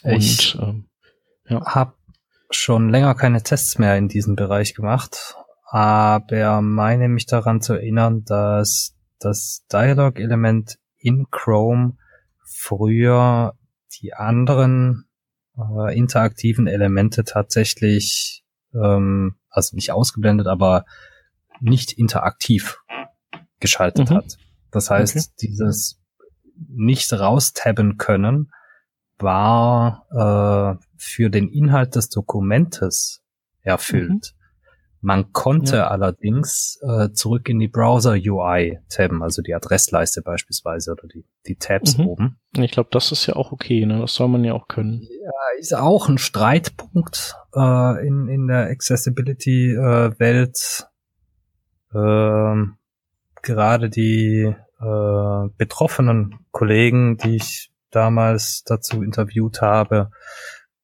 [0.04, 0.86] Ich ähm,
[1.50, 1.66] ja.
[1.66, 1.96] habe
[2.50, 5.36] schon länger keine Tests mehr in diesem Bereich gemacht,
[5.70, 11.98] aber meine mich daran zu erinnern, dass das Dialog-Element in Chrome
[12.46, 13.54] früher
[14.02, 15.10] die anderen
[15.58, 18.45] äh, interaktiven Elemente tatsächlich,
[18.76, 20.86] ähm, also nicht ausgeblendet, aber
[21.60, 22.80] nicht interaktiv
[23.60, 24.16] geschaltet mhm.
[24.16, 24.38] hat.
[24.72, 25.28] Das heißt, okay.
[25.42, 26.02] dieses
[26.68, 28.52] nicht raustabben können
[29.18, 33.24] war äh, für den Inhalt des Dokumentes
[33.62, 34.35] erfüllt.
[35.06, 35.90] Man konnte ja.
[35.90, 42.00] allerdings äh, zurück in die Browser-UI tabben, also die Adressleiste beispielsweise oder die, die Tabs
[42.00, 42.08] mhm.
[42.08, 42.40] oben.
[42.54, 44.00] Ich glaube, das ist ja auch okay, ne?
[44.00, 45.04] Das soll man ja auch können.
[45.04, 50.88] Ja, ist auch ein Streitpunkt äh, in, in der Accessibility-Welt.
[51.94, 52.66] Äh, äh,
[53.44, 60.10] gerade die äh, betroffenen Kollegen, die ich damals dazu interviewt habe,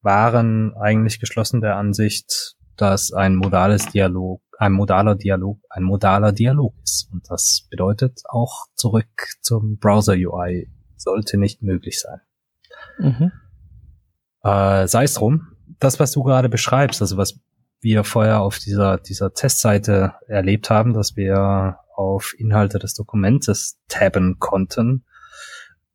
[0.03, 6.73] waren eigentlich geschlossen der Ansicht, dass ein modales Dialog, ein modaler Dialog, ein modaler Dialog
[6.83, 7.09] ist.
[7.11, 12.21] Und das bedeutet auch zurück zum Browser UI sollte nicht möglich sein.
[12.99, 13.31] Mhm.
[14.43, 15.47] Äh, Sei es drum,
[15.79, 17.39] das, was du gerade beschreibst, also was
[17.81, 24.37] wir vorher auf dieser, dieser Testseite erlebt haben, dass wir auf Inhalte des Dokumentes tabben
[24.39, 25.05] konnten,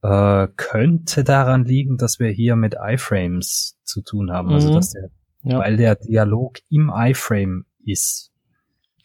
[0.03, 4.53] äh, könnte daran liegen, dass wir hier mit iFrames zu tun haben.
[4.53, 4.77] Also, mhm.
[4.77, 5.11] Also dass der
[5.47, 5.61] ja.
[5.61, 8.33] weil der Dialog im iFrame ist.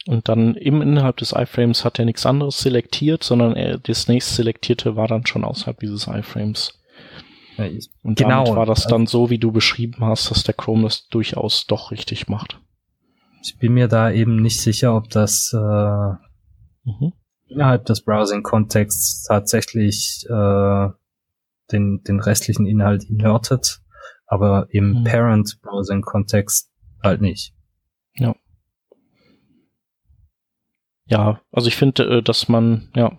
[0.06, 4.34] Und dann im innerhalb des iFrames hat er nichts anderes selektiert, sondern er, das nächste
[4.34, 6.80] selektierte war dann schon außerhalb dieses iFrames.
[7.56, 7.66] Ja,
[8.02, 8.44] und genau.
[8.44, 11.92] damit war das dann so, wie du beschrieben hast, dass der Chrome das durchaus doch
[11.92, 12.58] richtig macht.
[13.44, 17.12] Ich bin mir da eben nicht sicher, ob das äh, mhm.
[17.46, 20.88] innerhalb des Browsing-Kontexts tatsächlich äh,
[21.70, 23.81] den, den restlichen Inhalt inhörtet
[24.32, 25.04] aber im mhm.
[25.04, 26.70] Parent-Browsing-Kontext
[27.02, 27.52] halt nicht.
[28.14, 28.34] Ja.
[31.04, 33.12] Ja, also ich finde, äh, dass man, ja.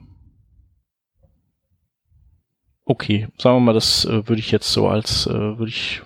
[2.83, 6.01] Okay, sagen wir mal, das äh, würde ich jetzt so als, äh, würde ich,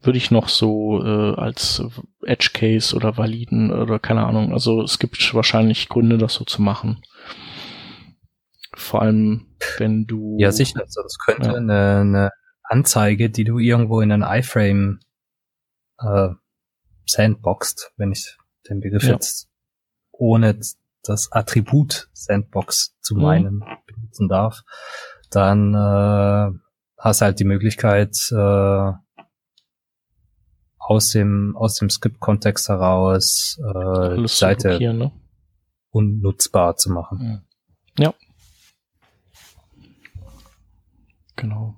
[0.00, 1.84] würde ich noch so als
[2.26, 4.52] Edge Case oder validen oder keine Ahnung.
[4.52, 7.00] Also es gibt wahrscheinlich Gründe, das so zu machen.
[8.74, 9.46] Vor allem,
[9.78, 10.36] wenn du.
[10.40, 10.80] Ja, sicher.
[10.80, 11.54] Also das könnte ja.
[11.54, 12.30] eine, eine
[12.72, 15.00] Anzeige, die du irgendwo in ein iFrame
[15.98, 16.30] äh,
[17.06, 19.12] sandboxt, wenn ich den Begriff ja.
[19.12, 19.50] jetzt
[20.10, 20.58] ohne
[21.02, 23.22] das Attribut Sandbox zu mhm.
[23.22, 23.66] meinen mhm.
[23.86, 24.62] benutzen darf,
[25.30, 26.58] dann äh,
[26.96, 28.92] hast halt die Möglichkeit äh,
[30.78, 35.12] aus dem aus dem Skript-Kontext heraus äh, die Seite ne?
[35.90, 37.44] unnutzbar zu machen.
[37.98, 38.14] Ja.
[41.36, 41.76] Genau.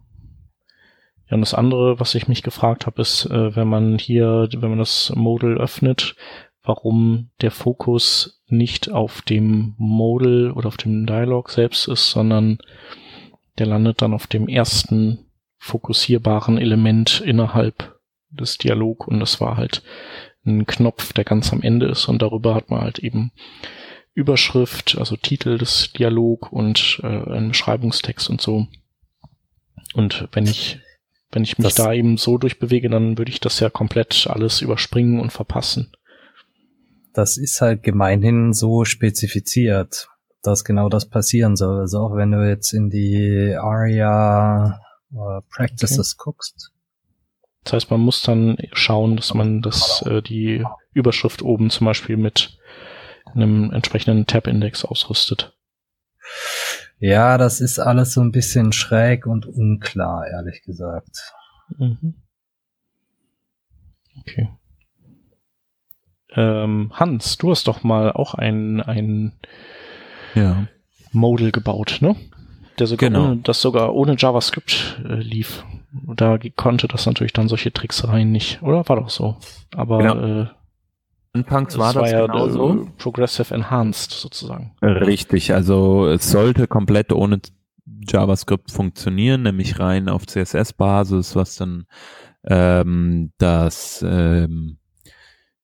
[1.34, 4.70] Ja, und das andere, was ich mich gefragt habe, ist, äh, wenn man hier, wenn
[4.70, 6.14] man das Modal öffnet,
[6.62, 12.58] warum der Fokus nicht auf dem Modal oder auf dem Dialog selbst ist, sondern
[13.58, 15.26] der landet dann auf dem ersten
[15.58, 17.98] fokussierbaren Element innerhalb
[18.30, 19.82] des Dialog und das war halt
[20.46, 23.32] ein Knopf, der ganz am Ende ist und darüber hat man halt eben
[24.12, 28.68] Überschrift, also Titel des Dialog und äh, einen Beschreibungstext und so.
[29.94, 30.78] Und wenn ich
[31.34, 34.60] wenn ich mich das, da eben so durchbewege, dann würde ich das ja komplett alles
[34.60, 35.92] überspringen und verpassen.
[37.12, 40.08] Das ist halt gemeinhin so spezifiziert.
[40.42, 41.80] dass genau das passieren soll.
[41.80, 44.78] Also auch wenn du jetzt in die ARIA
[45.12, 46.22] äh, Practices okay.
[46.22, 46.70] guckst.
[47.64, 52.18] Das heißt, man muss dann schauen, dass man das, äh, die Überschrift oben zum Beispiel
[52.18, 52.58] mit
[53.34, 55.56] einem entsprechenden Tab-Index ausrüstet.
[56.98, 61.32] Ja, das ist alles so ein bisschen schräg und unklar, ehrlich gesagt.
[61.76, 62.14] Mhm.
[64.20, 64.48] Okay.
[66.36, 69.32] Ähm, Hans, du hast doch mal auch ein, ein
[70.34, 70.66] ja.
[71.12, 72.16] Modal gebaut, ne?
[72.78, 73.24] Der sogar genau.
[73.26, 75.64] ohne, das sogar ohne JavaScript äh, lief.
[76.16, 78.88] Da konnte das natürlich dann solche Tricks rein nicht, oder?
[78.88, 79.36] War doch so.
[79.76, 80.42] Aber genau.
[80.42, 80.46] äh,
[81.34, 82.82] Anfangs war das, war ja genauso.
[82.82, 84.76] Äh, progressive Enhanced sozusagen.
[84.80, 87.40] Richtig, also es sollte komplett ohne
[88.08, 91.86] JavaScript funktionieren, nämlich rein auf CSS-Basis, was dann
[92.44, 94.78] ähm, das ähm,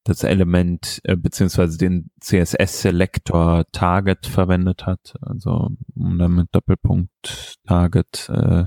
[0.04, 8.64] das Element äh, beziehungsweise den CSS-Selektor Target verwendet hat, also um damit Doppelpunkt Target äh,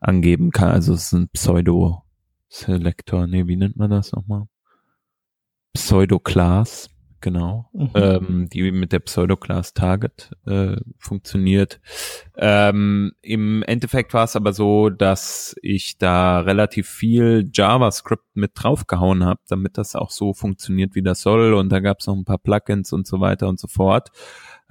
[0.00, 0.70] angeben kann.
[0.70, 4.46] Also es ist ein Pseudo-Selektor, nee, wie nennt man das nochmal?
[5.74, 6.88] Pseudo-Class
[7.24, 7.90] genau, mhm.
[7.94, 11.80] ähm, die mit der Pseudo-Class Target äh, funktioniert.
[12.36, 19.24] Ähm, Im Endeffekt war es aber so, dass ich da relativ viel JavaScript mit draufgehauen
[19.24, 21.54] habe, damit das auch so funktioniert, wie das soll.
[21.54, 24.10] Und da gab es noch ein paar Plugins und so weiter und so fort.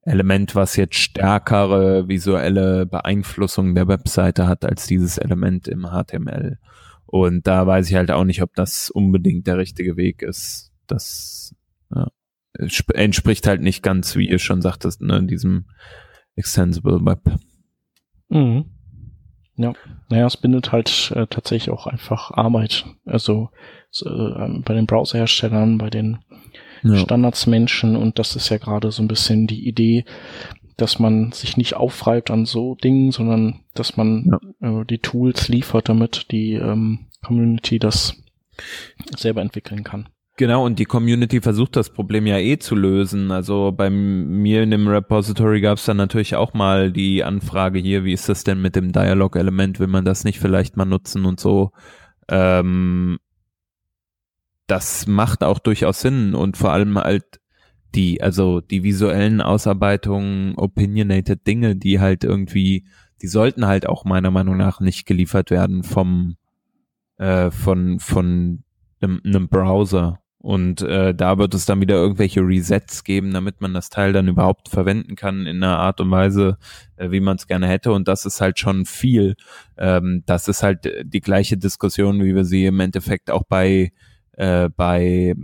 [0.09, 6.57] Element, was jetzt stärkere visuelle Beeinflussung der Webseite hat als dieses Element im HTML.
[7.05, 10.71] Und da weiß ich halt auch nicht, ob das unbedingt der richtige Weg ist.
[10.87, 11.55] Das
[11.93, 12.07] ja,
[12.93, 15.65] entspricht halt nicht ganz, wie ihr schon sagtest, ne, diesem
[16.35, 17.21] Extensible Web.
[18.29, 18.65] Mhm.
[19.55, 19.73] Ja,
[20.09, 22.85] naja, es bindet halt äh, tatsächlich auch einfach Arbeit.
[23.05, 23.49] Also
[24.05, 26.19] äh, bei den Browserherstellern, bei den
[26.83, 26.95] ja.
[26.95, 30.05] Standardsmenschen und das ist ja gerade so ein bisschen die Idee,
[30.77, 34.81] dass man sich nicht aufreibt an so Dingen, sondern dass man ja.
[34.81, 38.15] äh, die Tools liefert, damit die ähm, Community das
[39.15, 40.09] selber entwickeln kann.
[40.39, 43.29] Genau, und die Community versucht das Problem ja eh zu lösen.
[43.29, 48.05] Also bei mir in dem Repository gab es dann natürlich auch mal die Anfrage hier,
[48.05, 51.41] wie ist das denn mit dem Dialog-Element, will man das nicht vielleicht mal nutzen und
[51.41, 51.71] so.
[52.29, 53.19] Ähm,
[54.69, 57.39] das macht auch durchaus Sinn und vor allem halt
[57.95, 62.85] die, also die visuellen Ausarbeitungen, opinionated Dinge, die halt irgendwie,
[63.21, 66.37] die sollten halt auch meiner Meinung nach nicht geliefert werden vom,
[67.17, 68.63] äh, von, von
[69.01, 70.19] einem, einem Browser.
[70.41, 74.29] Und äh, da wird es dann wieder irgendwelche Resets geben, damit man das Teil dann
[74.29, 76.57] überhaupt verwenden kann in einer Art und Weise,
[76.95, 77.91] äh, wie man es gerne hätte.
[77.91, 79.35] Und das ist halt schon viel.
[79.77, 83.91] Ähm, das ist halt die gleiche Diskussion, wie wir sie im Endeffekt auch bei,
[84.39, 85.35] äh, bei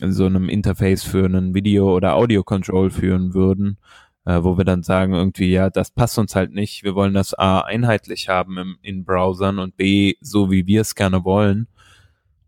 [0.00, 3.78] so einem Interface für einen Video- oder Audio-Control führen würden,
[4.24, 6.82] äh, wo wir dann sagen irgendwie, ja, das passt uns halt nicht.
[6.82, 10.96] Wir wollen das A einheitlich haben im, in Browsern und B so, wie wir es
[10.96, 11.68] gerne wollen.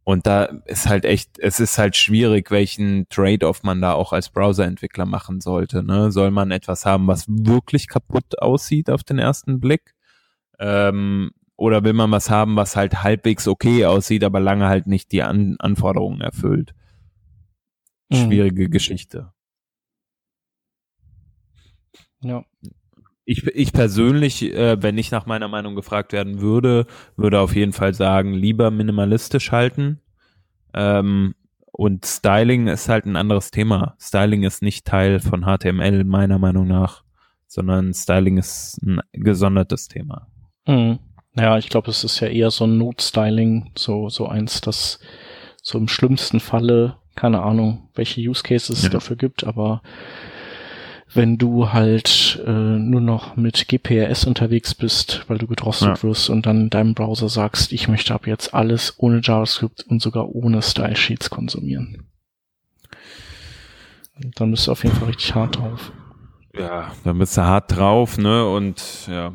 [0.02, 4.30] Und da ist halt echt, es ist halt schwierig, welchen Trade-off man da auch als
[4.30, 5.84] Browser-Entwickler machen sollte.
[5.84, 6.10] Ne?
[6.10, 9.94] Soll man etwas haben, was wirklich kaputt aussieht auf den ersten Blick?
[10.58, 15.12] Ähm, oder will man was haben, was halt halbwegs okay aussieht, aber lange halt nicht
[15.12, 16.74] die An Anforderungen erfüllt?
[18.10, 18.16] Mhm.
[18.16, 18.70] Schwierige mhm.
[18.70, 19.32] Geschichte.
[22.20, 22.44] Ja.
[23.24, 26.86] Ich, ich persönlich, äh, wenn ich nach meiner Meinung gefragt werden würde,
[27.16, 30.00] würde auf jeden Fall sagen, lieber minimalistisch halten.
[30.74, 31.34] Ähm,
[31.72, 33.96] und Styling ist halt ein anderes Thema.
[34.00, 37.02] Styling ist nicht Teil von HTML meiner Meinung nach,
[37.48, 40.28] sondern Styling ist ein gesondertes Thema.
[40.66, 41.00] Mhm.
[41.36, 44.98] Ja, ich glaube, es ist ja eher so ein Node-Styling, so, so eins, das
[45.62, 48.86] so im schlimmsten Falle, keine Ahnung, welche Use Cases ja.
[48.86, 49.82] es dafür gibt, aber
[51.12, 56.02] wenn du halt äh, nur noch mit GPRS unterwegs bist, weil du gedrosselt ja.
[56.02, 60.02] wirst und dann in deinem Browser sagst, ich möchte ab jetzt alles ohne JavaScript und
[60.02, 62.06] sogar ohne Style Sheets konsumieren.
[64.36, 65.92] Dann bist du auf jeden Fall richtig hart drauf.
[66.54, 68.48] Ja, dann bist du hart drauf, ne?
[68.48, 69.32] Und ja,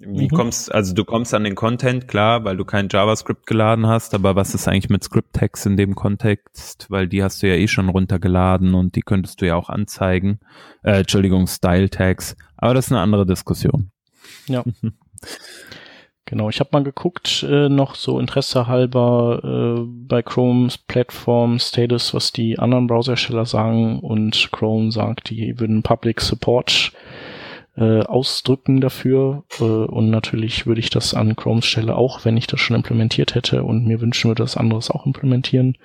[0.00, 0.28] wie mhm.
[0.30, 4.34] kommst, also du kommst an den Content, klar, weil du kein JavaScript geladen hast, aber
[4.34, 6.86] was ist eigentlich mit Script-Tags in dem Kontext?
[6.88, 10.40] Weil die hast du ja eh schon runtergeladen und die könntest du ja auch anzeigen.
[10.82, 12.34] Äh, Entschuldigung, Style-Tags.
[12.56, 13.90] Aber das ist eine andere Diskussion.
[14.46, 14.64] Ja.
[16.24, 22.14] genau, ich habe mal geguckt, äh, noch so Interesse halber äh, bei Chromes Plattform Status,
[22.14, 26.92] was die anderen Browsersteller sagen und Chrome sagt, die würden Public Support
[27.76, 29.44] äh, ausdrücken dafür.
[29.60, 33.34] Äh, und natürlich würde ich das an Chromes Stelle auch, wenn ich das schon implementiert
[33.34, 35.76] hätte und mir wünschen würde, dass anderes auch implementieren.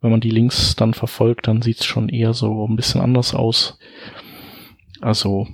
[0.00, 3.34] Wenn man die Links dann verfolgt, dann sieht es schon eher so ein bisschen anders
[3.34, 3.78] aus.
[5.00, 5.46] Also,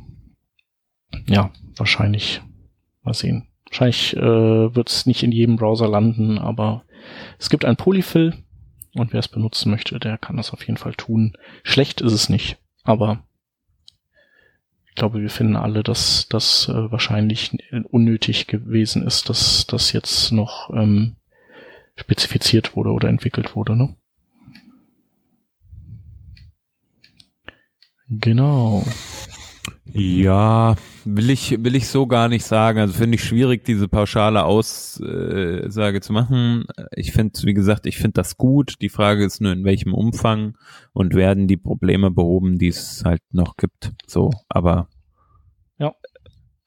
[1.27, 2.43] ja, wahrscheinlich,
[3.03, 3.49] mal sehen.
[3.67, 6.85] Wahrscheinlich äh, wird es nicht in jedem Browser landen, aber
[7.39, 8.35] es gibt ein Polyfill
[8.95, 11.37] und wer es benutzen möchte, der kann das auf jeden Fall tun.
[11.63, 13.25] Schlecht ist es nicht, aber
[14.93, 17.57] ich glaube, wir finden alle, dass das äh, wahrscheinlich
[17.91, 21.17] unnötig gewesen ist, dass das jetzt noch ähm,
[21.97, 23.75] spezifiziert wurde oder entwickelt wurde.
[23.75, 23.97] Ne?
[28.11, 28.85] Genau.
[29.85, 32.79] Ja, will ich, will ich so gar nicht sagen.
[32.79, 36.67] Also finde ich schwierig, diese pauschale Aussage zu machen.
[36.93, 38.77] Ich finde, wie gesagt, ich finde das gut.
[38.81, 40.57] Die Frage ist nur, in welchem Umfang
[40.93, 43.93] und werden die Probleme behoben, die es halt noch gibt.
[44.07, 44.89] So, aber
[45.79, 45.93] ja.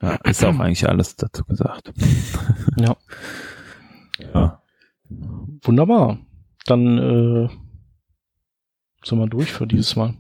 [0.01, 1.93] ja ist auch eigentlich alles dazu gesagt.
[2.77, 2.97] ja.
[4.33, 4.61] ja.
[5.63, 6.19] Wunderbar.
[6.65, 7.49] Dann äh,
[9.03, 10.15] sind wir durch für dieses Mal.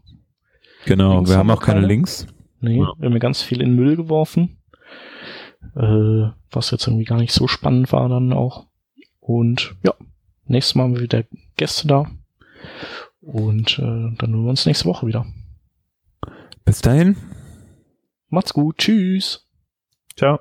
[0.85, 2.27] Genau, Links wir haben auch keine, keine Links.
[2.65, 2.93] Nee, ja.
[2.97, 4.57] wir haben ganz viel in Müll geworfen.
[5.75, 8.67] Äh, was jetzt irgendwie gar nicht so spannend war dann auch.
[9.19, 9.93] Und ja,
[10.45, 11.23] nächstes Mal haben wir wieder
[11.57, 12.05] Gäste da.
[13.21, 15.25] Und äh, dann hören wir uns nächste Woche wieder.
[16.63, 17.15] Bis dahin.
[18.29, 18.77] Macht's gut.
[18.77, 19.47] Tschüss.
[20.15, 20.39] Ciao.